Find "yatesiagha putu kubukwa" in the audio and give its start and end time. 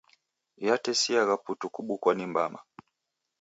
0.65-2.11